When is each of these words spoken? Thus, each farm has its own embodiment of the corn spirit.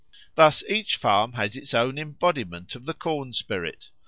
Thus, 0.33 0.63
each 0.67 0.95
farm 0.97 1.33
has 1.33 1.55
its 1.55 1.75
own 1.75 1.99
embodiment 1.99 2.73
of 2.73 2.87
the 2.87 2.95
corn 2.95 3.33
spirit. 3.33 3.91